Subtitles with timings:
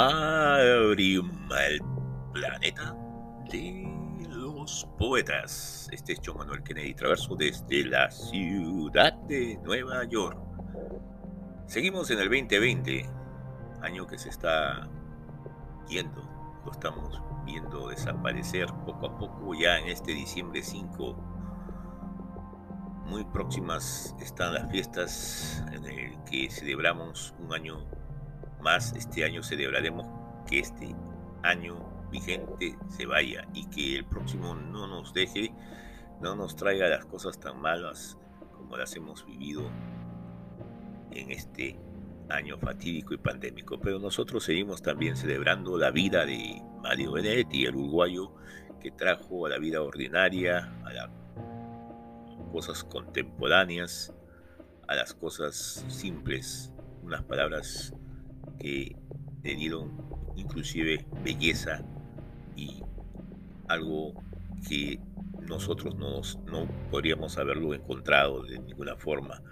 [0.00, 1.30] Poemarium,
[1.68, 1.80] el
[2.32, 2.96] planeta
[3.50, 3.86] de
[4.30, 5.90] los poetas.
[5.92, 10.38] Este es John Manuel Kennedy Traverso desde la ciudad de Nueva York.
[11.66, 13.10] Seguimos en el 2020,
[13.82, 14.88] año que se está
[15.86, 16.22] yendo,
[16.64, 21.14] lo estamos viendo desaparecer poco a poco ya en este diciembre 5
[23.04, 27.84] muy próximas están las fiestas en el que celebramos un año
[28.60, 28.92] más.
[28.94, 30.06] Este año celebraremos
[30.48, 30.94] que este
[31.42, 35.52] año vigente se vaya y que el próximo no nos deje,
[36.20, 38.18] no nos traiga las cosas tan malas
[38.52, 39.70] como las hemos vivido
[41.12, 41.78] en este
[42.28, 43.80] año fatídico y pandémico.
[43.80, 48.34] Pero nosotros seguimos también celebrando la vida de Mario Benedetti, el uruguayo
[48.80, 51.10] que trajo a la vida ordinaria, a la
[52.52, 54.12] cosas contemporáneas
[54.90, 56.72] a las cosas simples,
[57.04, 57.94] unas palabras
[58.60, 58.94] que
[59.42, 59.90] le dieron
[60.36, 61.82] inclusive belleza
[62.56, 62.82] y
[63.68, 64.14] algo
[64.68, 65.00] que
[65.40, 69.42] nosotros no podríamos haberlo encontrado de ninguna forma.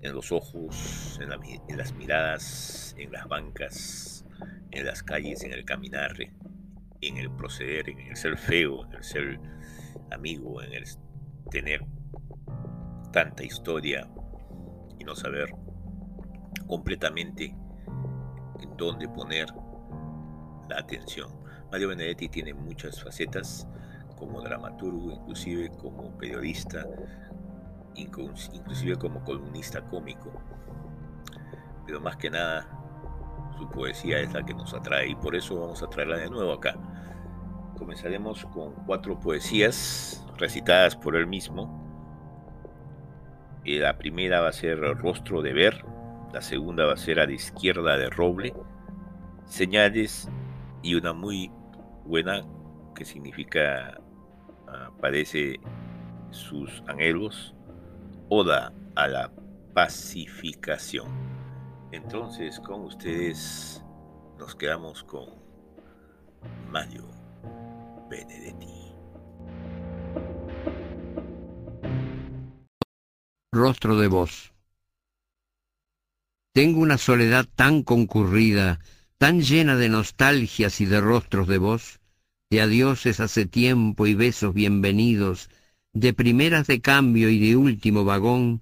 [0.00, 1.32] En los ojos, en,
[1.68, 4.24] en, las miradas, en las bancas,
[4.70, 6.14] en las calles, en el caminar,
[7.00, 9.40] en el proceder, en el ser feo, en el ser
[10.12, 10.84] amigo, en el
[11.50, 11.84] tener
[13.12, 14.08] tanta historia
[15.00, 15.50] y no saber
[16.68, 17.54] completamente
[18.60, 19.46] en dónde poner
[20.68, 21.30] la atención.
[21.70, 23.66] Mario Benedetti tiene muchas facetas
[24.16, 26.86] como dramaturgo, inclusive como periodista,
[27.94, 30.32] inclusive como columnista cómico.
[31.86, 32.66] Pero más que nada,
[33.58, 36.52] su poesía es la que nos atrae y por eso vamos a traerla de nuevo
[36.52, 36.76] acá.
[37.78, 41.88] Comenzaremos con cuatro poesías recitadas por él mismo
[43.76, 45.84] la primera va a ser Rostro de Ver,
[46.32, 48.54] la segunda va a ser A la izquierda de Roble,
[49.46, 50.28] Señales
[50.82, 51.50] y una muy
[52.04, 52.42] buena
[52.94, 53.98] que significa
[54.66, 55.60] ah, Parece
[56.30, 57.54] sus anhelos,
[58.28, 59.32] Oda a la
[59.74, 61.08] pacificación.
[61.92, 63.82] Entonces con ustedes
[64.38, 65.26] nos quedamos con
[66.70, 67.06] Mario
[68.10, 68.78] Benedetti.
[73.58, 74.52] rostro de vos.
[76.58, 78.80] Tengo una soledad tan concurrida,
[79.16, 82.00] tan llena de nostalgias y de rostros de vos,
[82.50, 85.50] de adioses hace tiempo y besos bienvenidos,
[85.92, 88.60] de primeras de cambio y de último vagón.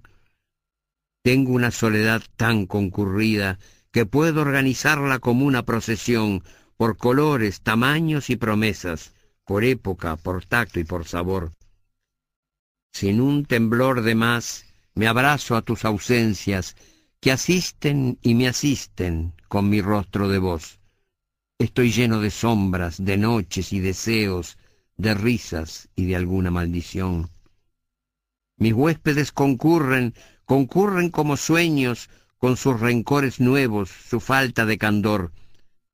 [1.23, 3.57] Tengo una soledad tan concurrida
[3.89, 6.43] que puedo organizarla como una procesión,
[6.75, 11.51] por colores, tamaños y promesas, por época, por tacto y por sabor.
[12.93, 16.75] Sin un temblor de más, me abrazo a tus ausencias,
[17.19, 20.79] que asisten y me asisten con mi rostro de voz.
[21.59, 24.57] Estoy lleno de sombras, de noches y deseos,
[24.95, 27.29] de risas y de alguna maldición.
[28.57, 30.13] Mis huéspedes concurren,
[30.45, 35.31] concurren como sueños, con sus rencores nuevos, su falta de candor.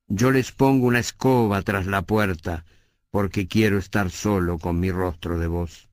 [0.08, 2.66] Yo les pongo una escoba tras la puerta,
[3.10, 5.88] porque quiero estar solo con mi rostro de voz.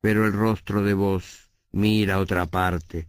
[0.00, 3.06] Pero el rostro de voz mira otra parte,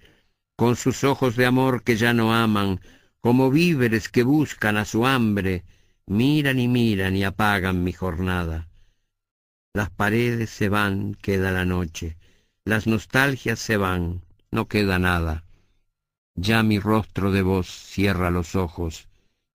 [0.60, 2.82] con sus ojos de amor que ya no aman,
[3.22, 5.64] como víveres que buscan a su hambre,
[6.06, 8.68] miran y miran y apagan mi jornada.
[9.74, 12.18] Las paredes se van, queda la noche,
[12.66, 15.46] las nostalgias se van, no queda nada.
[16.36, 19.08] Ya mi rostro de voz cierra los ojos,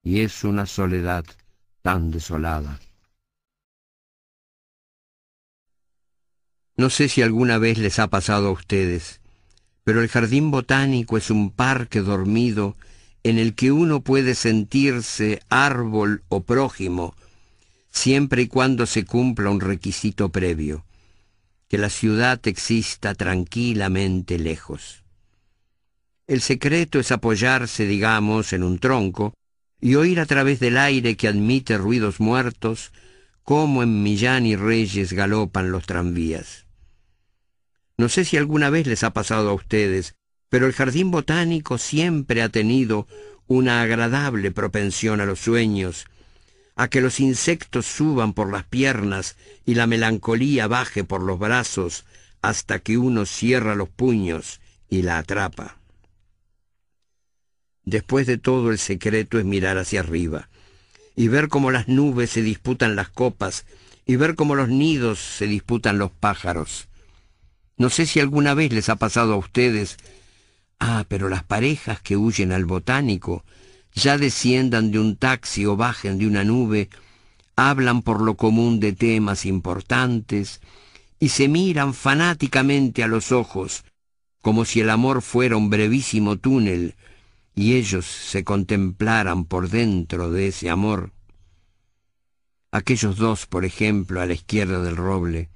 [0.03, 1.27] y es una soledad
[1.83, 2.81] tan desolada.
[6.79, 9.21] No sé si alguna vez les ha pasado a ustedes,
[9.85, 12.77] pero el jardín botánico es un parque dormido
[13.23, 17.15] en el que uno puede sentirse árbol o prójimo,
[17.91, 20.85] siempre y cuando se cumpla un requisito previo,
[21.69, 25.05] que la ciudad exista tranquilamente lejos.
[26.27, 29.35] El secreto es apoyarse, digamos, en un tronco
[29.81, 32.93] y oír a través del aire que admite ruidos muertos
[33.43, 36.64] cómo en Millán y Reyes galopan los tranvías.
[37.97, 40.17] No sé si alguna vez les ha pasado a ustedes,
[40.49, 43.07] pero el jardín botánico siempre ha tenido
[43.47, 46.07] una agradable propensión a los sueños,
[46.75, 52.05] a que los insectos suban por las piernas y la melancolía baje por los brazos
[52.43, 55.79] hasta que uno cierra los puños y la atrapa.
[57.85, 60.49] Después de todo el secreto es mirar hacia arriba
[61.15, 63.67] y ver cómo las nubes se disputan las copas
[64.05, 66.89] y ver cómo los nidos se disputan los pájaros
[67.77, 69.97] no sé si alguna vez les ha pasado a ustedes.
[70.79, 73.45] Ah, pero las parejas que huyen al botánico
[73.95, 76.91] ya desciendan de un taxi o bajen de una nube,
[77.57, 80.61] hablan por lo común de temas importantes
[81.21, 83.85] y se miran fanáticamente a los ojos,
[84.43, 86.97] como si el amor fuera un brevísimo túnel
[87.55, 91.13] y ellos se contemplaran por dentro de ese amor.
[92.73, 95.51] Aquellos dos, por ejemplo, a la izquierda del roble,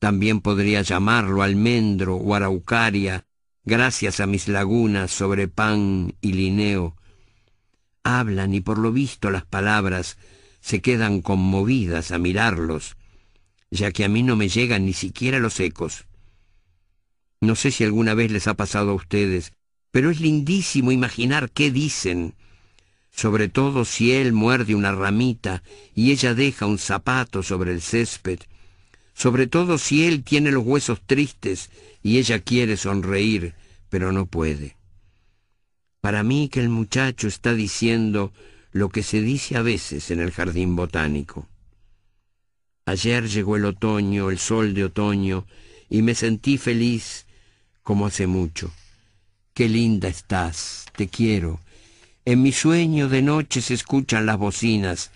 [0.00, 3.26] también podría llamarlo almendro o araucaria,
[3.64, 6.96] gracias a mis lagunas sobre pan y lineo.
[8.02, 10.16] Hablan y por lo visto las palabras
[10.62, 12.96] se quedan conmovidas a mirarlos,
[13.70, 16.06] ya que a mí no me llegan ni siquiera los ecos.
[17.42, 19.52] No sé si alguna vez les ha pasado a ustedes,
[19.90, 22.34] pero es lindísimo imaginar qué dicen,
[23.10, 25.62] sobre todo si él muerde una ramita
[25.94, 28.40] y ella deja un zapato sobre el césped,
[29.20, 31.68] sobre todo si él tiene los huesos tristes
[32.02, 33.52] y ella quiere sonreír,
[33.90, 34.78] pero no puede.
[36.00, 38.32] Para mí que el muchacho está diciendo
[38.72, 41.46] lo que se dice a veces en el jardín botánico.
[42.86, 45.44] Ayer llegó el otoño, el sol de otoño,
[45.90, 47.26] y me sentí feliz
[47.82, 48.72] como hace mucho.
[49.52, 51.60] Qué linda estás, te quiero.
[52.24, 55.10] En mi sueño de noche se escuchan las bocinas,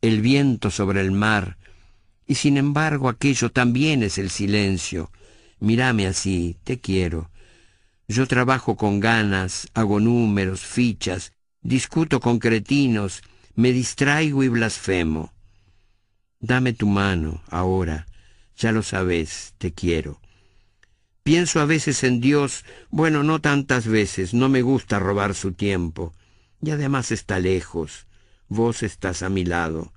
[0.00, 1.58] el viento sobre el mar,
[2.32, 5.10] y sin embargo aquello también es el silencio.
[5.60, 7.30] Mírame así, te quiero.
[8.08, 13.22] Yo trabajo con ganas, hago números, fichas, discuto con cretinos,
[13.54, 15.30] me distraigo y blasfemo.
[16.40, 18.06] Dame tu mano, ahora,
[18.56, 20.18] ya lo sabes, te quiero.
[21.22, 26.14] Pienso a veces en Dios, bueno, no tantas veces, no me gusta robar su tiempo.
[26.62, 28.06] Y además está lejos,
[28.48, 29.92] vos estás a mi lado.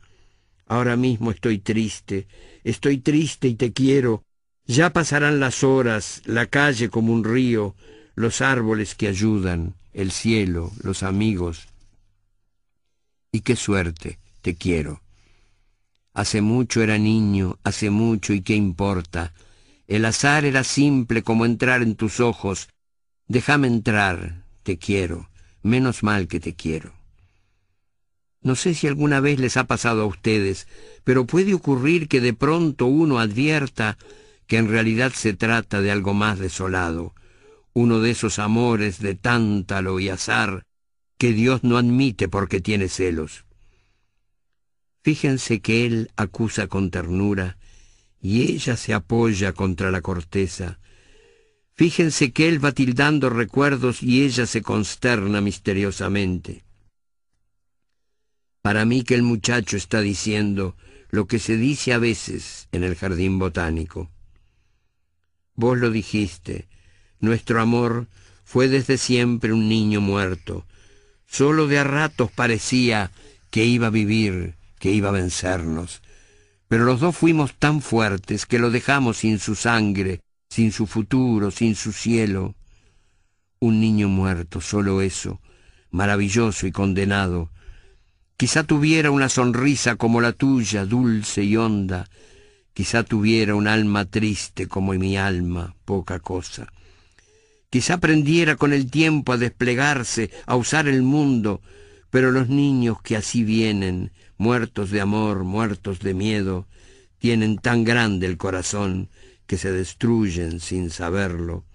[0.68, 2.28] Ahora mismo estoy triste,
[2.64, 4.24] estoy triste y te quiero.
[4.66, 7.76] Ya pasarán las horas, la calle como un río,
[8.16, 11.68] los árboles que ayudan, el cielo, los amigos.
[13.32, 15.02] Y qué suerte, te quiero.
[16.14, 19.34] Hace mucho era niño, hace mucho y qué importa.
[19.88, 22.70] El azar era simple como entrar en tus ojos.
[23.28, 25.30] Déjame entrar, te quiero,
[25.62, 26.95] menos mal que te quiero.
[28.46, 30.68] No sé si alguna vez les ha pasado a ustedes,
[31.04, 33.98] pero puede ocurrir que de pronto uno advierta
[34.46, 37.16] que en realidad se trata de algo más desolado,
[37.74, 40.64] uno de esos amores de tántalo y azar
[41.18, 43.46] que Dios no admite porque tiene celos.
[45.02, 47.58] Fíjense que él acusa con ternura
[48.22, 50.78] y ella se apoya contra la corteza.
[51.74, 56.65] Fíjense que él va tildando recuerdos y ella se consterna misteriosamente.
[58.66, 60.76] Para mí que el muchacho está diciendo
[61.12, 64.10] lo que se dice a veces en el jardín botánico.
[65.54, 66.68] Vos lo dijiste,
[67.20, 68.08] nuestro amor
[68.44, 70.66] fue desde siempre un niño muerto.
[71.28, 73.12] Solo de a ratos parecía
[73.52, 76.02] que iba a vivir, que iba a vencernos.
[76.68, 81.52] Pero los dos fuimos tan fuertes que lo dejamos sin su sangre, sin su futuro,
[81.52, 82.56] sin su cielo.
[83.60, 85.40] Un niño muerto, solo eso,
[85.92, 87.52] maravilloso y condenado.
[88.38, 92.10] Quizá tuviera una sonrisa como la tuya, dulce y honda.
[92.74, 96.74] Quizá tuviera un alma triste como mi alma, poca cosa.
[97.70, 101.62] Quizá aprendiera con el tiempo a desplegarse, a usar el mundo,
[102.10, 106.68] pero los niños que así vienen, muertos de amor, muertos de miedo,
[107.20, 109.10] tienen tan grande el corazón
[109.48, 111.66] que se destruyen sin saberlo.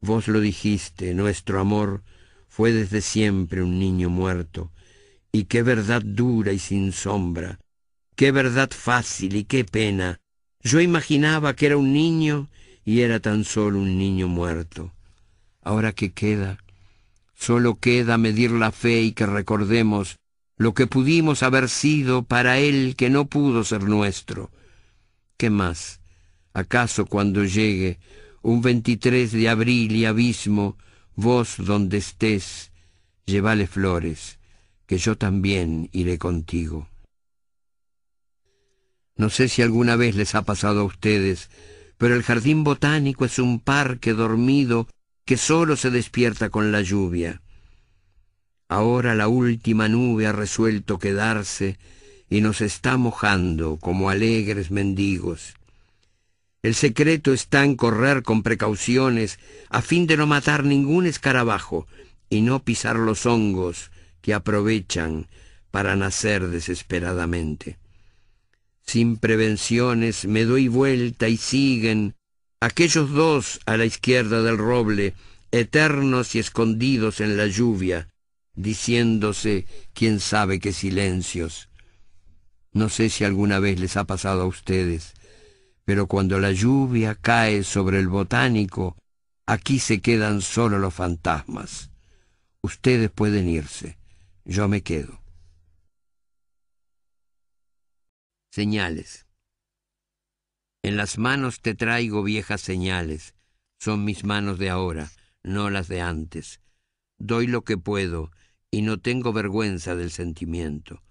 [0.00, 2.02] Vos lo dijiste, nuestro amor
[2.48, 4.70] fue desde siempre un niño muerto,
[5.34, 7.58] y qué verdad dura y sin sombra,
[8.14, 10.20] qué verdad fácil y qué pena.
[10.62, 12.48] Yo imaginaba que era un niño
[12.84, 14.92] y era tan solo un niño muerto.
[15.60, 16.58] Ahora que queda,
[17.34, 20.18] solo queda medir la fe y que recordemos
[20.56, 24.52] lo que pudimos haber sido para él que no pudo ser nuestro.
[25.36, 25.98] ¿Qué más?
[26.52, 27.98] ¿Acaso cuando llegue
[28.42, 30.78] un 23 de abril y abismo,
[31.16, 32.70] vos donde estés,
[33.26, 34.38] llevale flores,
[34.98, 36.88] yo también iré contigo?
[39.16, 41.48] No sé si alguna vez les ha pasado a ustedes
[41.98, 44.88] pero el jardín botánico es un parque dormido
[45.24, 47.40] que solo se despierta con la lluvia.
[48.68, 51.78] Ahora la última nube ha resuelto quedarse
[52.28, 55.54] y nos está mojando como alegres mendigos.
[56.62, 61.86] El secreto está en correr con precauciones a fin de no matar ningún escarabajo
[62.30, 63.90] y no pisar los hongos
[64.24, 65.26] que aprovechan
[65.70, 67.76] para nacer desesperadamente.
[68.80, 72.14] Sin prevenciones me doy vuelta y siguen
[72.58, 75.12] aquellos dos a la izquierda del roble,
[75.52, 78.08] eternos y escondidos en la lluvia,
[78.54, 81.68] diciéndose quién sabe qué silencios.
[82.72, 85.12] No sé si alguna vez les ha pasado a ustedes,
[85.84, 88.96] pero cuando la lluvia cae sobre el botánico,
[89.44, 91.90] aquí se quedan solo los fantasmas.
[92.62, 93.98] Ustedes pueden irse,
[94.44, 95.20] yo me quedo.
[98.50, 99.26] Señales.
[100.82, 103.34] En las manos te traigo viejas señales,
[103.78, 105.10] son mis manos de ahora,
[105.42, 106.60] no las de antes.
[107.18, 108.30] Doy lo que puedo
[108.70, 111.02] y no tengo vergüenza del sentimiento.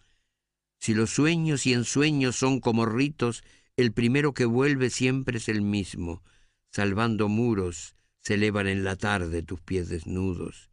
[0.79, 3.43] Si los sueños y ensueños son como ritos,
[3.77, 6.23] el primero que vuelve siempre es el mismo.
[6.71, 10.72] Salvando muros, se elevan en la tarde tus pies desnudos.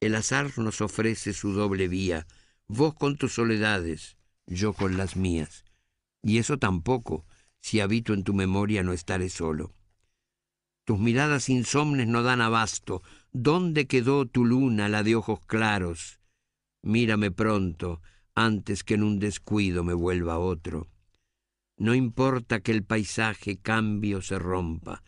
[0.00, 2.26] El azar nos ofrece su doble vía,
[2.68, 5.64] vos con tus soledades, yo con las mías.
[6.22, 7.24] Y eso tampoco,
[7.60, 9.72] si habito en tu memoria no estaré solo.
[10.84, 13.02] Tus miradas insomnes no dan abasto.
[13.32, 16.20] ¿Dónde quedó tu luna, la de ojos claros?
[16.82, 18.00] Mírame pronto,
[18.34, 20.88] antes que en un descuido me vuelva otro.
[21.76, 25.02] No importa que el paisaje cambie o se rompa,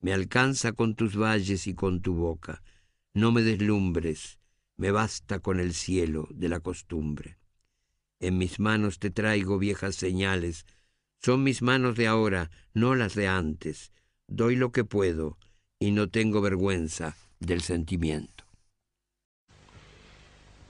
[0.00, 2.62] me alcanza con tus valles y con tu boca.
[3.16, 4.38] No me deslumbres,
[4.76, 7.38] me basta con el cielo de la costumbre.
[8.20, 10.66] En mis manos te traigo viejas señales,
[11.22, 13.90] son mis manos de ahora, no las de antes
[14.26, 15.38] doy lo que puedo
[15.78, 18.44] y no tengo vergüenza del sentimiento.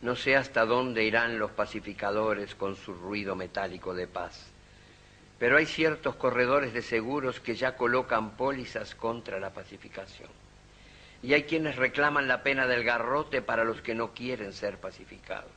[0.00, 4.46] No sé hasta dónde irán los pacificadores con su ruido metálico de paz,
[5.40, 10.45] pero hay ciertos corredores de seguros que ya colocan pólizas contra la pacificación.
[11.23, 15.50] Y hay quienes reclaman la pena del garrote para los que no quieren ser pacificados.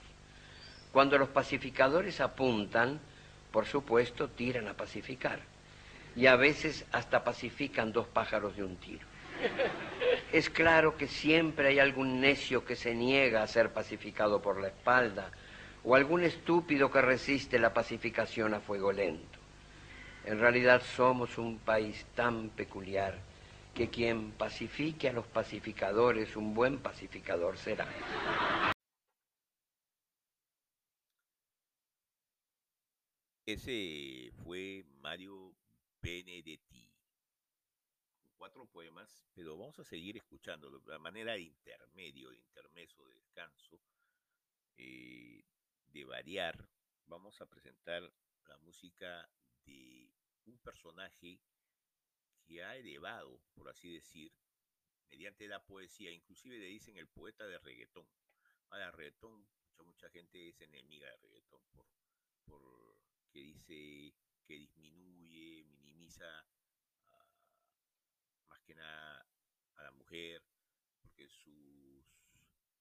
[0.92, 3.00] Cuando los pacificadores apuntan,
[3.52, 5.40] por supuesto, tiran a pacificar
[6.16, 9.06] y a veces hasta pacifican dos pájaros de un tiro.
[10.32, 14.68] Es claro que siempre hay algún necio que se niega a ser pacificado por la
[14.68, 15.32] espalda
[15.84, 19.40] o algún estúpido que resiste la pacificación a fuego lento.
[20.26, 23.18] En realidad somos un país tan peculiar
[23.80, 27.88] que quien pacifique a los pacificadores, un buen pacificador será.
[33.46, 35.56] Ese fue Mario
[36.02, 36.92] Benedetti.
[38.38, 43.80] Cuatro poemas, pero vamos a seguir escuchándolo de manera de intermedio, de intermeso, de descanso,
[44.76, 45.42] eh,
[45.88, 46.68] de variar.
[47.06, 48.04] Vamos a presentar
[48.44, 49.30] la música
[49.66, 50.12] de
[50.48, 51.40] un personaje
[52.50, 54.32] que ha elevado, por así decir,
[55.08, 58.08] mediante la poesía, inclusive le dicen el poeta de reggaetón.
[58.70, 61.86] Ahora, reggaetón, mucha, mucha gente es enemiga de reggaetón por,
[62.46, 62.98] por
[63.32, 64.16] que dice
[64.48, 66.26] que disminuye, minimiza
[68.48, 69.28] más que nada
[69.76, 70.44] a la mujer,
[71.00, 72.04] porque sus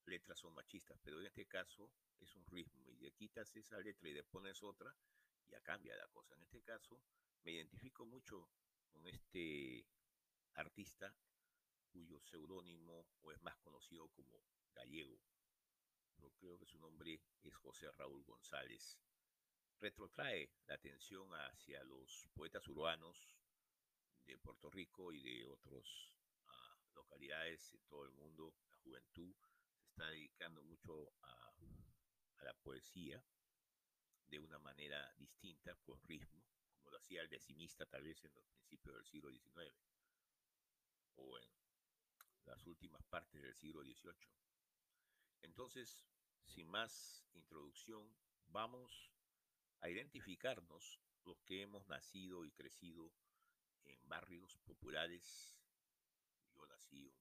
[0.06, 4.08] letras son machistas, pero en este caso es un ritmo y le quitas esa letra
[4.08, 4.96] y le pones otra,
[5.46, 6.34] ya cambia la cosa.
[6.36, 7.02] En este caso
[7.44, 8.48] me identifico mucho
[8.92, 9.86] con este
[10.54, 11.14] artista
[11.92, 14.42] cuyo seudónimo o es más conocido como
[14.74, 15.20] Gallego.
[16.16, 18.98] Yo creo que su nombre es José Raúl González
[19.80, 23.36] retrotrae la atención hacia los poetas urbanos
[24.26, 25.84] de Puerto Rico y de otras
[26.46, 28.54] ah, localidades de todo el mundo.
[28.70, 29.34] La juventud
[29.76, 31.54] se está dedicando mucho a,
[32.38, 33.22] a, la poesía
[34.26, 36.44] de una manera distinta, con ritmo,
[36.90, 39.74] lo hacía el decimista tal vez en los principios del siglo XIX
[41.16, 41.48] o en
[42.44, 44.28] las últimas partes del siglo XVIII.
[45.42, 46.04] Entonces,
[46.44, 48.16] sin más introducción,
[48.46, 49.12] vamos
[49.80, 53.12] a identificarnos los que hemos nacido y crecido
[53.84, 55.58] en barrios populares.
[56.54, 57.14] Yo nací,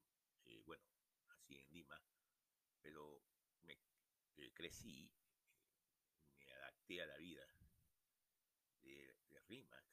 [0.46, 0.84] eh, bueno,
[1.28, 2.02] nací en Lima,
[2.82, 3.22] pero
[3.64, 3.78] me
[4.38, 5.12] eh, crecí,
[6.40, 7.46] me adapté a la vida
[9.48, 9.86] RIMAC,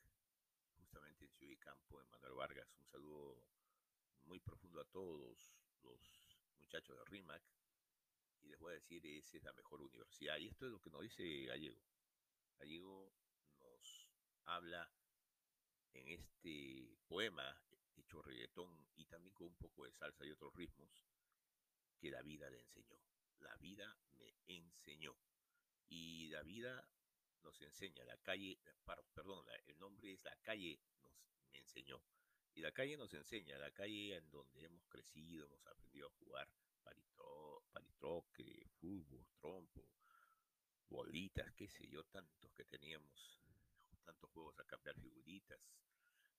[0.77, 2.69] justamente en Ciudad y Campo, en Manuel Vargas.
[2.79, 3.41] Un saludo
[4.25, 7.43] muy profundo a todos los muchachos de RIMAC.
[8.43, 10.39] Y les voy a decir, esa es la mejor universidad.
[10.39, 11.81] Y esto es lo que nos dice Gallego.
[12.59, 13.13] Gallego
[13.61, 14.11] nos
[14.47, 14.91] habla
[15.93, 17.57] en este poema
[17.97, 21.07] hecho reggaetón y también con un poco de salsa y otros ritmos
[22.01, 22.99] que la vida le enseñó.
[23.39, 25.17] La vida me enseñó.
[25.89, 26.89] Y la vida
[27.45, 28.59] nos enseña, la calle,
[29.15, 31.13] perdón, el nombre es La calle nos
[31.53, 32.03] me enseñó.
[32.55, 36.49] Y la calle nos enseña, la calle en donde hemos crecido, hemos aprendido a jugar
[37.73, 39.89] palitroque, fútbol, trompo,
[40.89, 43.41] bolitas, qué sé yo, tantos que teníamos,
[44.05, 45.61] tantos juegos a cambiar figuritas.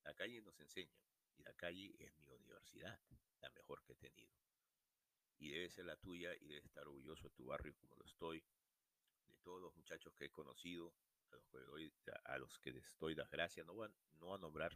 [0.04, 0.98] La calle nos enseña
[1.38, 3.00] y la calle es mi universidad,
[3.42, 4.34] la mejor que he tenido.
[5.38, 8.42] y debe ser la tuya y debes estar orgulloso de tu barrio como lo estoy,
[9.46, 10.92] todos los muchachos que he conocido,
[11.32, 11.94] a los que, doy,
[12.26, 14.76] a los que les doy las gracias, no, van, no a nombrar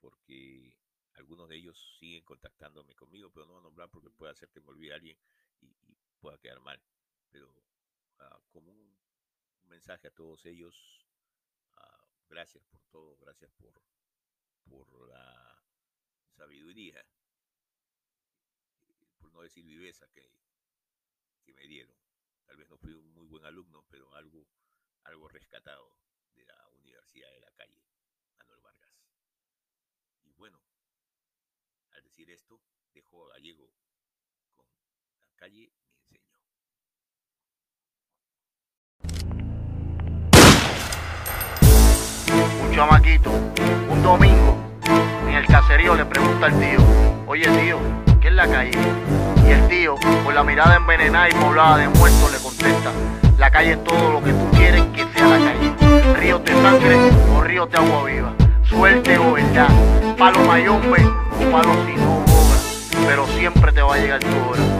[0.00, 0.76] porque
[1.14, 4.68] algunos de ellos siguen contactándome conmigo, pero no a nombrar porque puede hacer que me
[4.68, 5.16] olvide alguien
[5.60, 5.72] y,
[6.20, 6.82] pueda quedar mal.
[7.30, 8.96] Pero uh, como un,
[9.68, 11.06] mensaje a todos ellos,
[11.76, 13.82] uh, gracias por todo, gracias por,
[14.64, 15.62] por la
[16.36, 17.04] sabiduría,
[19.18, 20.30] por no decir viveza que,
[21.44, 22.05] que me dieron.
[22.46, 24.46] Tal vez no fui un muy buen alumno, pero algo,
[25.04, 25.92] algo rescatado
[26.34, 27.82] de la Universidad de la Calle,
[28.38, 29.02] Manuel Vargas.
[30.22, 30.62] Y bueno,
[31.90, 32.60] al decir esto,
[32.92, 33.70] dejo a Gallego
[34.54, 34.66] con
[35.20, 36.32] la calle me enseñó.
[42.62, 44.56] Un chamaquito, un domingo,
[45.28, 47.78] en el caserío le pregunta al tío, oye tío,
[48.20, 49.15] ¿qué es la calle?
[49.46, 52.90] Y el tío, con la mirada envenenada y poblada de muertos, le contesta,
[53.38, 56.14] la calle es todo lo que tú quieres que sea la calle.
[56.18, 56.96] Ríos de sangre
[57.36, 58.32] o ríos de agua viva,
[58.64, 59.68] suerte o verdad,
[60.18, 64.75] palo mayombe o palo sin boga, pero siempre te va a llegar tu hora.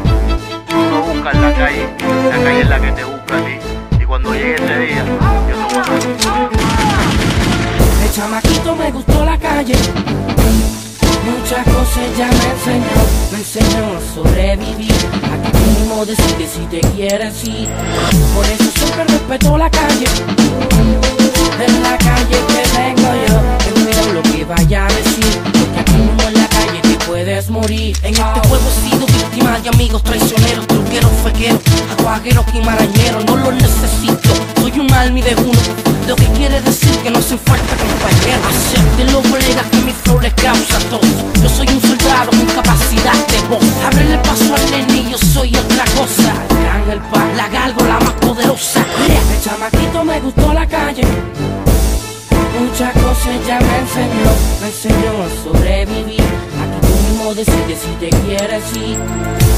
[14.16, 14.92] Sobrevivir.
[15.32, 17.68] A que tú mismo decides si te quieres ir.
[18.35, 20.06] Por eso siempre respeto la calle.
[21.66, 25.32] En la calle que vengo yo, ten cuidado lo que vaya a decir.
[25.52, 27.96] Porque aquí mismo en la calle te puedes morir.
[28.02, 30.66] En este juego he sido víctima de amigos traicioneros,
[31.26, 33.25] truqueros, fequeros, aguagueros y marañeros.
[33.26, 35.58] No los necesito, soy un almi de uno.
[36.06, 38.47] Lo que quiere decir que no hacen falta compañeros.
[38.49, 41.00] Hacerte los colegas que mi flow les causa tos.
[41.43, 43.65] Yo soy un soldado con capacidad de voz.
[43.84, 46.32] Ábrele paso al nene, yo soy otra cosa.
[46.73, 48.80] Ángel pa, la gárgola más poderosa.
[48.80, 51.02] De chamaquito me gustó la calle.
[52.58, 56.75] Muchas cosas ya me enseñó, me enseñó a sobrevivir.
[57.26, 58.97] Mismo decides si te quieres ir.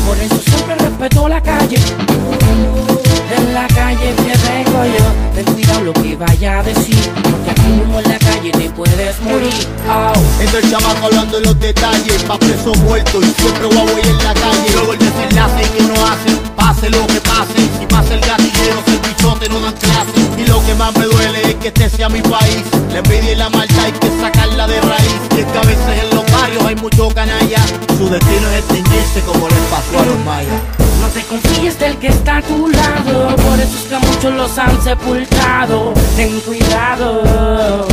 [0.07, 1.77] Por eso siempre respeto la calle.
[1.77, 5.05] En la calle que vengo yo,
[5.35, 6.97] ten cuidado lo que vaya a decir.
[7.31, 9.53] Porque aquí mismo en la calle te puedes morir.
[9.87, 10.41] Oh.
[10.41, 14.33] Entre el chamaco hablando de los detalles, pa' preso muerto y siempre Huawei en la
[14.33, 14.71] calle.
[14.73, 17.61] Luego el desenlace que uno hace, pase lo que pase.
[17.79, 20.17] Si pasa el gatillero, el bichote no dan clase.
[20.39, 22.65] Y lo que más me duele es que este sea mi país.
[22.95, 25.21] La envidia la maldad hay que sacarla de raíz.
[25.37, 26.18] Y es que a veces
[26.67, 27.59] hay mucho canalla.
[27.97, 30.63] Su destino es extinguirse como les pasó a los mayas.
[31.01, 34.59] No te confíes del que está a tu lado, por eso es que muchos los
[34.59, 35.95] han sepultado.
[36.17, 37.87] Ten cuidado,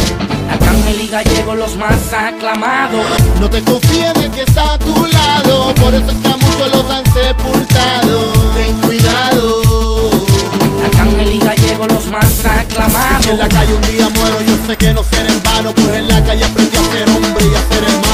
[0.51, 3.05] Arcángel y Gallego los más aclamados.
[3.39, 6.71] No te confíes del que está a tu lado, por eso es que a muchos
[6.75, 8.33] los han sepultado.
[8.55, 9.61] Ten cuidado.
[10.85, 13.23] Arcángel y Gallego los más aclamados.
[13.23, 15.89] Si en la calle un día muero, yo sé que no será en vano, pues
[15.89, 18.04] en la calle aprendí a ser hombre y a ser hermano.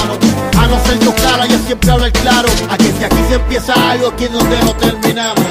[0.71, 2.47] No ser yo clara, ya siempre habla el claro.
[2.69, 5.45] A que si aquí se empieza algo, aquí es donde no terminamos.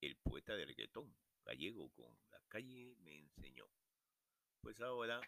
[0.00, 3.68] El poeta del reggaetón gallego con La calle me enseñó.
[4.60, 5.20] Pues ahora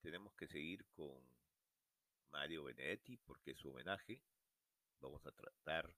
[0.00, 1.22] tenemos que seguir con
[2.30, 4.22] Mario Benedetti porque es su homenaje.
[5.00, 5.94] Vamos a tratar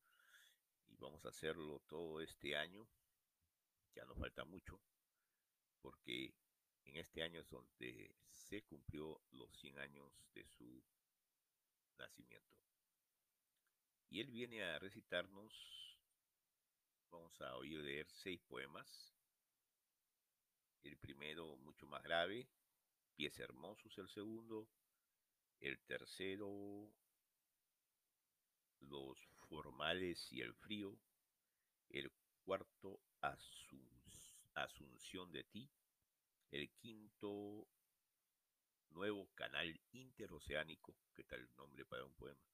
[0.88, 2.86] y vamos a hacerlo todo este año.
[3.94, 4.80] Ya nos falta mucho
[5.80, 6.34] porque
[6.84, 10.82] en este año es donde se cumplió los 100 años de su
[11.98, 12.58] nacimiento.
[14.10, 15.52] Y él viene a recitarnos,
[17.14, 19.14] vamos a oír leer seis poemas.
[20.82, 22.48] El primero, mucho más grave,
[23.14, 24.68] Pies Hermosos el segundo,
[25.60, 26.90] el tercero,
[28.80, 30.98] Los formales y el frío,
[31.90, 32.10] el
[32.44, 33.00] cuarto,
[34.54, 35.70] Asunción de ti,
[36.50, 37.66] el quinto,
[38.90, 42.44] Nuevo Canal Interoceánico, ¿qué tal el nombre para un poema?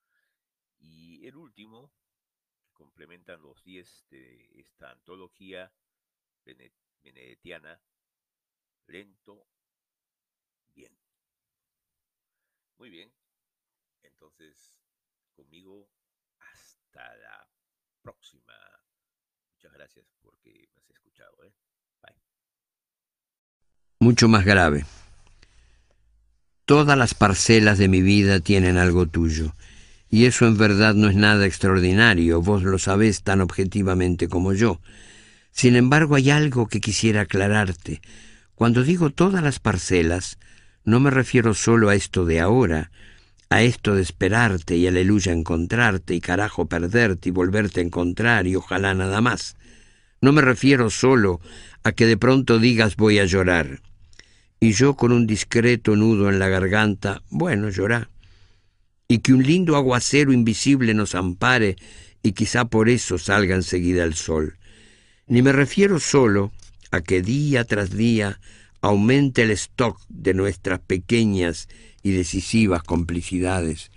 [0.78, 1.92] Y el último,
[2.80, 5.70] complementan los diez de esta antología
[7.02, 7.78] benedetiana,
[8.86, 9.46] lento,
[10.74, 10.96] bien.
[12.78, 13.12] Muy bien,
[14.02, 14.72] entonces
[15.36, 15.90] conmigo
[16.38, 17.46] hasta la
[18.00, 18.54] próxima.
[19.52, 21.44] Muchas gracias porque me has escuchado.
[21.44, 21.52] ¿eh?
[22.00, 22.16] Bye.
[24.00, 24.86] Mucho más grave.
[26.64, 29.52] Todas las parcelas de mi vida tienen algo tuyo.
[30.10, 34.80] Y eso en verdad no es nada extraordinario, vos lo sabés tan objetivamente como yo.
[35.52, 38.00] Sin embargo, hay algo que quisiera aclararte.
[38.56, 40.38] Cuando digo todas las parcelas,
[40.84, 42.90] no me refiero solo a esto de ahora,
[43.50, 48.56] a esto de esperarte y aleluya encontrarte y carajo perderte y volverte a encontrar y
[48.56, 49.56] ojalá nada más.
[50.20, 51.40] No me refiero solo
[51.84, 53.80] a que de pronto digas voy a llorar.
[54.58, 58.10] Y yo con un discreto nudo en la garganta, bueno, llorá
[59.10, 61.74] y que un lindo aguacero invisible nos ampare
[62.22, 64.56] y quizá por eso salga enseguida el sol.
[65.26, 66.52] Ni me refiero solo
[66.92, 68.38] a que día tras día
[68.80, 71.68] aumente el stock de nuestras pequeñas
[72.04, 73.90] y decisivas complicidades,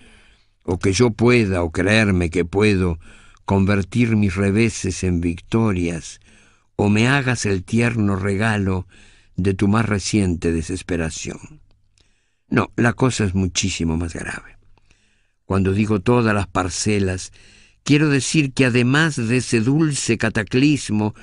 [0.63, 2.97] o que yo pueda o creerme que puedo
[3.45, 6.21] convertir mis reveses en victorias,
[6.75, 8.87] o me hagas el tierno regalo
[9.35, 11.61] de tu más reciente desesperación.
[12.47, 14.52] No, la cosa es muchísimo más grave.
[15.45, 17.33] Cuando digo todas las parcelas,
[17.83, 21.13] quiero decir que además de ese dulce cataclismo,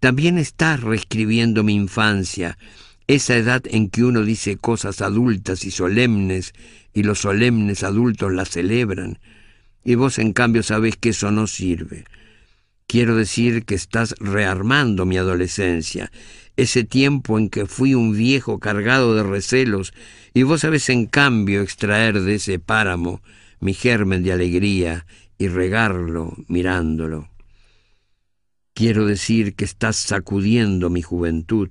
[0.00, 2.58] también estás reescribiendo mi infancia,
[3.06, 6.52] esa edad en que uno dice cosas adultas y solemnes,
[6.92, 9.18] y los solemnes adultos las celebran,
[9.82, 12.04] y vos en cambio sabés que eso no sirve.
[12.86, 16.12] Quiero decir que estás rearmando mi adolescencia,
[16.56, 19.94] ese tiempo en que fui un viejo cargado de recelos,
[20.34, 23.22] y vos sabés en cambio extraer de ese páramo
[23.60, 25.06] mi germen de alegría
[25.38, 27.30] y regarlo mirándolo.
[28.74, 31.68] Quiero decir que estás sacudiendo mi juventud,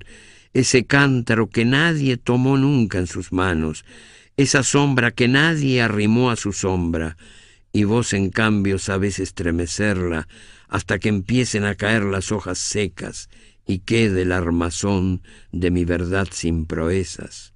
[0.53, 3.85] ese cántaro que nadie tomó nunca en sus manos,
[4.37, 7.17] esa sombra que nadie arrimó a su sombra,
[7.71, 10.27] y vos en cambio sabes estremecerla
[10.67, 13.29] hasta que empiecen a caer las hojas secas
[13.65, 15.21] y quede el armazón
[15.51, 17.53] de mi verdad sin proezas.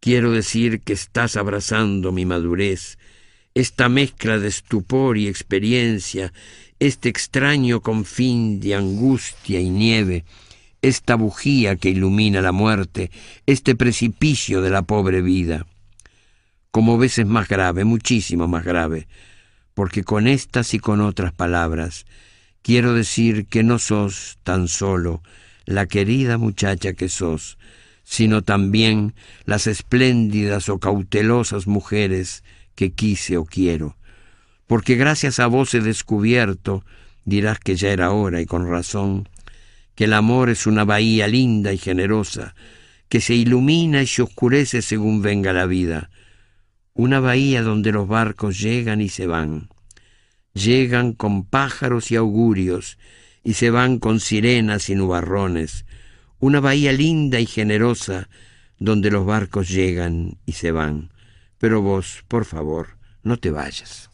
[0.00, 2.98] Quiero decir que estás abrazando mi madurez,
[3.54, 6.32] esta mezcla de estupor y experiencia,
[6.78, 10.24] este extraño confín de angustia y nieve,
[10.82, 13.10] esta bujía que ilumina la muerte,
[13.46, 15.66] este precipicio de la pobre vida.
[16.70, 19.08] Como ves es más grave, muchísimo más grave,
[19.74, 22.06] porque con estas y con otras palabras
[22.62, 25.22] quiero decir que no sos tan solo
[25.64, 27.58] la querida muchacha que sos,
[28.04, 32.42] sino también las espléndidas o cautelosas mujeres
[32.74, 33.96] que quise o quiero.
[34.66, 36.84] Porque gracias a vos he descubierto,
[37.24, 39.28] dirás que ya era hora y con razón,
[39.94, 42.54] que el amor es una bahía linda y generosa,
[43.08, 46.10] que se ilumina y se oscurece según venga la vida,
[46.94, 49.68] una bahía donde los barcos llegan y se van,
[50.54, 52.98] llegan con pájaros y augurios,
[53.42, 55.86] y se van con sirenas y nubarrones,
[56.38, 58.28] una bahía linda y generosa
[58.78, 61.10] donde los barcos llegan y se van.
[61.60, 64.08] Pero vos, por favor, no te vayas.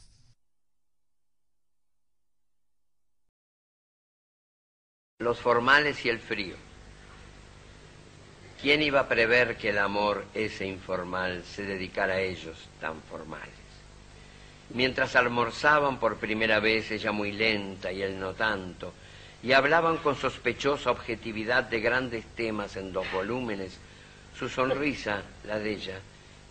[5.20, 6.56] Los formales y el frío.
[8.60, 13.54] ¿Quién iba a prever que el amor, ese informal, se dedicara a ellos tan formales?
[14.70, 18.92] Mientras almorzaban por primera vez, ella muy lenta y él no tanto,
[19.44, 23.78] y hablaban con sospechosa objetividad de grandes temas en dos volúmenes,
[24.36, 26.00] su sonrisa, la de ella,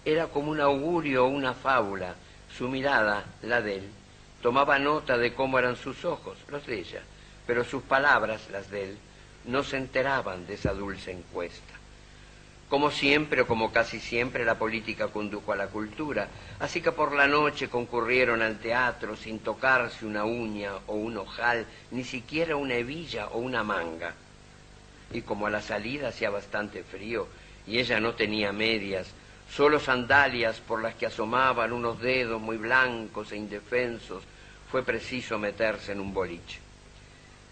[0.05, 2.15] era como un augurio o una fábula.
[2.55, 3.89] Su mirada, la de él,
[4.41, 7.01] tomaba nota de cómo eran sus ojos, los de ella,
[7.45, 8.97] pero sus palabras, las de él,
[9.45, 11.73] no se enteraban de esa dulce encuesta.
[12.69, 16.27] Como siempre o como casi siempre la política condujo a la cultura,
[16.59, 21.65] así que por la noche concurrieron al teatro sin tocarse una uña o un ojal,
[21.91, 24.13] ni siquiera una hebilla o una manga.
[25.13, 27.27] y como a la salida hacía bastante frío
[27.67, 29.07] y ella no tenía medias,
[29.49, 34.23] solo sandalias por las que asomaban unos dedos muy blancos e indefensos,
[34.71, 36.59] fue preciso meterse en un boliche.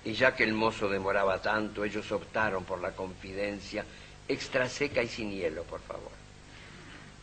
[0.05, 3.85] Y ya que el mozo demoraba tanto, ellos optaron por la confidencia
[4.27, 6.11] extra seca y sin hielo, por favor.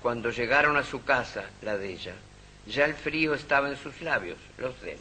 [0.02, 2.14] Cuando llegaron a su casa, la de ella,
[2.66, 4.98] ya el frío estaba en sus labios, los de él.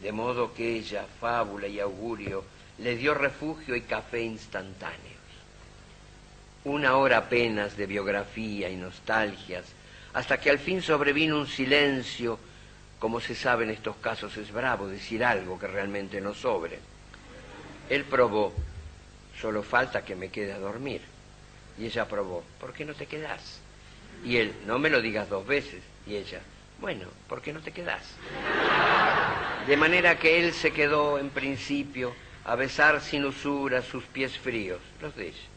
[0.00, 2.44] De modo que ella, fábula y augurio,
[2.78, 5.11] le dio refugio y café instantáneos.
[6.64, 9.64] Una hora apenas de biografía y nostalgias,
[10.14, 12.38] hasta que al fin sobrevino un silencio.
[12.98, 16.78] Como se sabe en estos casos es bravo decir algo que realmente no sobre.
[17.90, 18.52] Él probó,
[19.40, 21.00] solo falta que me quede a dormir.
[21.78, 23.58] Y ella probó, ¿por qué no te quedas?
[24.24, 25.82] Y él, no me lo digas dos veces.
[26.06, 26.40] Y ella,
[26.80, 28.04] bueno, ¿por qué no te quedas?
[29.66, 34.80] De manera que él se quedó en principio a besar sin usura sus pies fríos,
[35.00, 35.51] los de ella.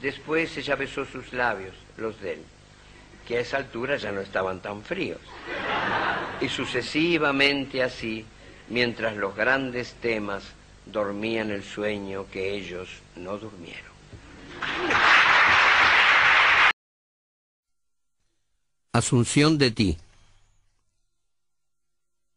[0.00, 2.42] Después ella besó sus labios, los de él,
[3.26, 5.20] que a esa altura ya no estaban tan fríos.
[6.40, 8.24] Y sucesivamente así,
[8.68, 10.44] mientras los grandes temas
[10.86, 13.94] dormían el sueño que ellos no durmieron.
[18.92, 19.98] Asunción de ti.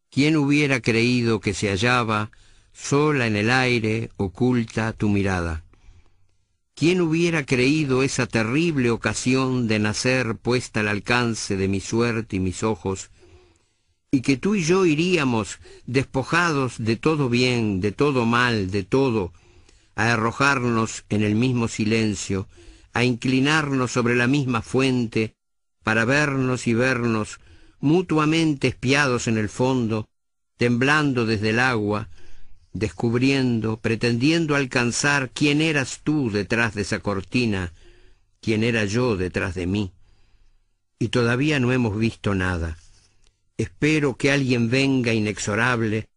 [0.10, 2.32] ¿Quién hubiera creído que se hallaba
[2.74, 5.64] sola en el aire, oculta tu mirada?
[6.78, 12.40] ¿Quién hubiera creído esa terrible ocasión de nacer puesta al alcance de mi suerte y
[12.40, 13.10] mis ojos,
[14.12, 19.34] y que tú y yo iríamos despojados de todo bien, de todo mal, de todo,
[19.96, 22.48] a arrojarnos en el mismo silencio,
[22.94, 25.34] a inclinarnos sobre la misma fuente,
[25.82, 27.40] para vernos y vernos
[27.80, 30.10] mutuamente espiados en el fondo,
[30.58, 32.08] temblando desde el agua,
[32.80, 37.74] descubriendo, pretendiendo alcanzar quién eras tú detrás de esa cortina,
[38.42, 39.92] quién era yo detrás de mí.
[41.00, 42.78] Y todavía no hemos visto nada.
[43.58, 46.08] Espero que alguien venga inexorable,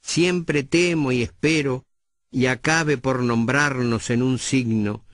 [0.00, 1.84] siempre temo y espero,
[2.30, 5.04] y acabe por nombrarnos en un signo,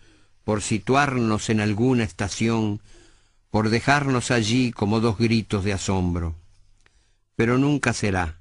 [0.44, 2.80] por situarnos en alguna estación,
[3.50, 6.34] por dejarnos allí como dos gritos de asombro.
[7.36, 8.38] Pero nunca será.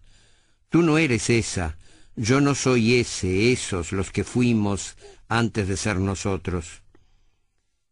[0.69, 1.77] Tú no eres esa,
[2.15, 4.97] yo no soy ese, esos los que fuimos
[5.27, 6.83] antes de ser nosotros.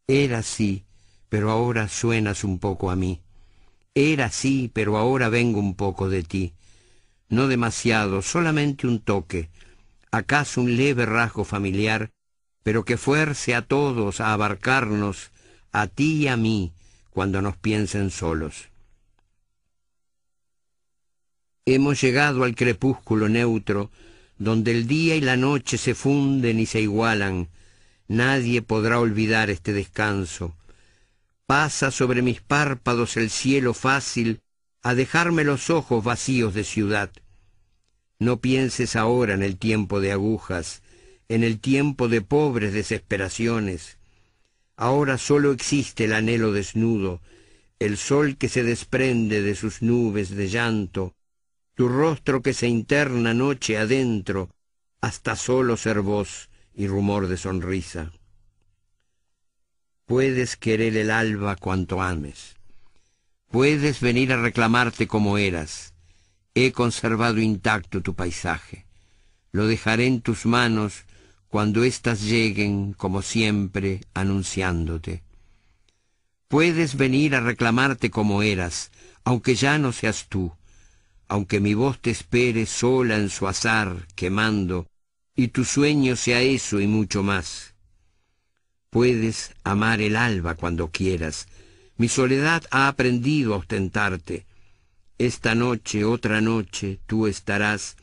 [0.07, 0.85] Era así,
[1.29, 3.21] pero ahora suenas un poco a mí.
[3.95, 6.53] Era así, pero ahora vengo un poco de ti.
[7.29, 9.49] No demasiado, solamente un toque,
[10.11, 12.11] acaso un leve rasgo familiar,
[12.63, 15.31] pero que fuerce a todos a abarcarnos,
[15.71, 16.73] a ti y a mí,
[17.09, 18.69] cuando nos piensen solos.
[21.65, 23.91] Hemos llegado al crepúsculo neutro,
[24.41, 27.49] donde el día y la noche se funden y se igualan.
[28.07, 30.55] Nadie podrá olvidar este descanso.
[31.45, 34.41] Pasa sobre mis párpados el cielo fácil
[34.81, 37.11] a dejarme los ojos vacíos de ciudad.
[38.17, 40.81] No pienses ahora en el tiempo de agujas,
[41.29, 43.99] en el tiempo de pobres desesperaciones.
[44.75, 47.21] Ahora solo existe el anhelo desnudo,
[47.77, 51.13] el sol que se desprende de sus nubes de llanto,
[51.81, 54.51] tu rostro que se interna noche adentro,
[55.01, 58.11] hasta solo ser voz y rumor de sonrisa.
[60.05, 62.55] Puedes querer el alba cuanto ames.
[63.49, 65.95] Puedes venir a reclamarte como eras.
[66.53, 68.85] He conservado intacto tu paisaje.
[69.51, 71.05] Lo dejaré en tus manos
[71.47, 75.23] cuando éstas lleguen, como siempre, anunciándote.
[76.47, 78.91] Puedes venir a reclamarte como eras,
[79.23, 80.53] aunque ya no seas tú,
[81.31, 84.87] aunque mi voz te espere sola en su azar, quemando,
[85.33, 87.73] y tu sueño sea eso y mucho más.
[88.89, 91.47] Puedes amar el alba cuando quieras.
[91.95, 94.45] Mi soledad ha aprendido a ostentarte.
[95.17, 97.95] Esta noche, otra noche, tú estarás,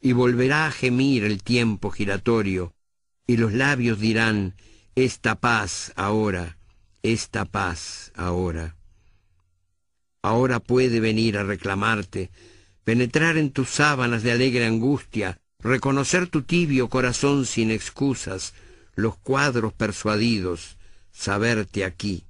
[0.00, 2.74] y volverá a gemir el tiempo giratorio,
[3.24, 4.54] y los labios dirán,
[4.96, 6.58] esta paz ahora,
[7.04, 8.74] esta paz ahora.
[10.22, 12.32] Ahora puede venir a reclamarte,
[12.84, 18.52] penetrar en tus sábanas de alegre angustia, reconocer tu tibio corazón sin excusas,
[18.94, 20.76] los cuadros persuadidos,
[21.10, 22.24] saberte aquí.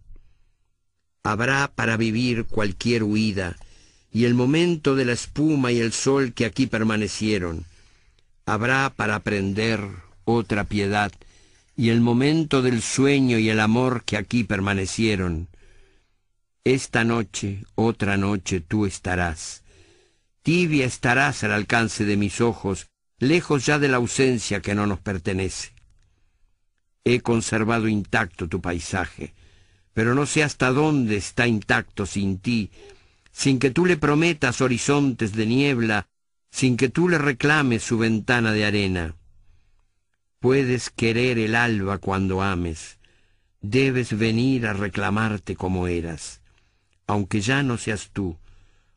[1.25, 3.57] Habrá para vivir cualquier huida,
[4.13, 7.65] y el momento de la espuma y el sol que aquí permanecieron.
[8.47, 9.81] Habrá para aprender
[10.25, 11.11] otra piedad,
[11.77, 15.49] y el momento del sueño y el amor que aquí permanecieron.
[16.63, 19.64] Esta noche, otra noche, tú estarás.
[20.45, 25.01] Tibia estarás al alcance de mis ojos, lejos ya de la ausencia que no nos
[25.01, 25.73] pertenece.
[27.03, 29.33] He conservado intacto tu paisaje,
[29.95, 32.71] pero no sé hasta dónde está intacto sin ti,
[33.33, 36.09] sin que tú le prometas horizontes de niebla,
[36.51, 39.17] sin que tú le reclames su ventana de arena.
[40.41, 42.99] Puedes querer el alba cuando ames,
[43.63, 46.43] debes venir a reclamarte como eras,
[47.07, 48.37] aunque ya no seas tú,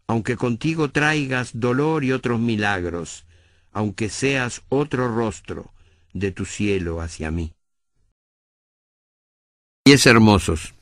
[0.08, 3.26] aunque contigo traigas dolor y otros milagros,
[3.72, 5.72] aunque seas otro rostro
[6.13, 7.54] de tu cielo hacia mí.
[9.84, 10.74] Pies hermosos.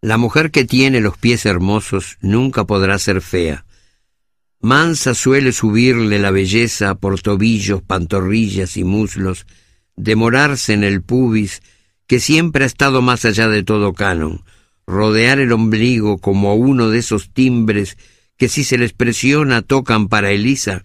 [0.00, 3.64] La mujer que tiene los pies hermosos nunca podrá ser fea.
[4.60, 9.46] Mansa suele subirle la belleza por tobillos, pantorrillas y muslos,
[9.96, 11.62] demorarse en el pubis,
[12.06, 14.44] que siempre ha estado más allá de todo canon,
[14.86, 17.96] rodear el ombligo como uno de esos timbres
[18.36, 20.82] que si se les presiona tocan para Elisa,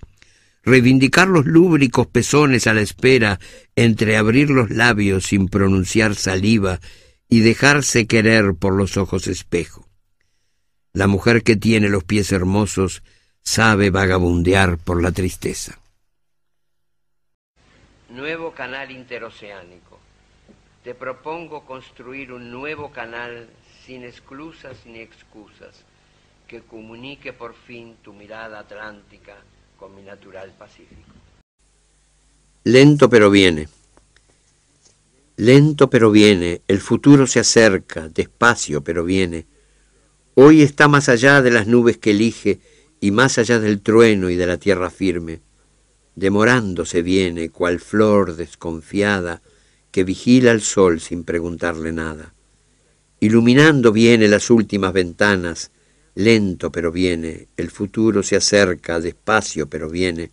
[0.63, 3.39] reivindicar los lúbricos pezones a la espera,
[3.75, 6.79] entreabrir los labios sin pronunciar saliva
[7.27, 9.87] y dejarse querer por los ojos espejo.
[10.93, 13.03] La mujer que tiene los pies hermosos
[13.41, 15.79] sabe vagabundear por la tristeza.
[18.09, 19.99] Nuevo canal interoceánico.
[20.83, 23.49] Te propongo construir un nuevo canal
[23.85, 25.85] sin esclusas ni excusas,
[26.49, 29.35] que comunique por fin tu mirada atlántica
[29.77, 31.13] con mi natural pacífico.
[32.63, 33.69] Lento pero viene.
[35.37, 39.45] Lento pero viene, el futuro se acerca, despacio pero viene.
[40.33, 42.59] Hoy está más allá de las nubes que elige
[42.99, 45.41] y más allá del trueno y de la tierra firme.
[46.15, 49.41] Demorándose viene, cual flor desconfiada
[49.91, 52.33] que vigila al sol sin preguntarle nada.
[53.19, 55.71] Iluminando viene las últimas ventanas,
[56.19, 60.31] lento pero viene, el futuro se acerca, despacio pero viene.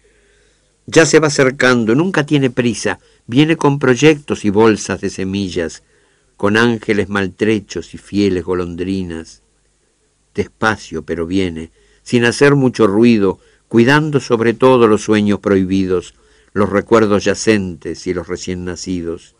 [0.87, 5.83] Ya se va acercando, nunca tiene prisa, Viene con proyectos y bolsas de semillas,
[6.37, 9.43] con ángeles maltrechos y fieles golondrinas.
[10.33, 11.73] Despacio, pero viene,
[12.05, 16.15] sin hacer mucho ruido, cuidando sobre todo los sueños prohibidos,
[16.53, 19.35] los recuerdos yacentes y los recién nacidos.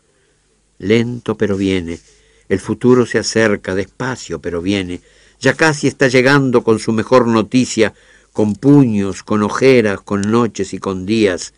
[0.79, 2.01] Lento, pero viene,
[2.49, 4.99] el futuro se acerca, despacio, pero viene,
[5.39, 7.93] ya casi está llegando con su mejor noticia,
[8.33, 11.53] con puños, con ojeras, con noches y con días,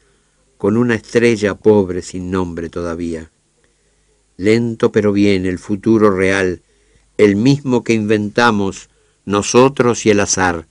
[0.57, 3.31] con una estrella pobre sin nombre todavía.
[4.37, 6.61] Lento pero bien el futuro real,
[7.17, 8.89] el mismo que inventamos
[9.25, 10.65] nosotros y el azar,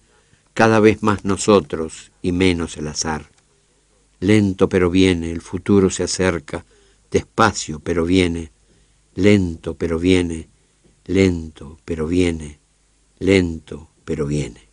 [0.54, 3.30] cada vez más nosotros y menos el azar.
[4.20, 6.64] Lento pero viene, el futuro se acerca,
[7.10, 8.50] despacio pero viene,
[9.14, 10.48] lento pero viene,
[11.06, 12.57] lento pero viene,
[13.18, 14.67] lento pero viene.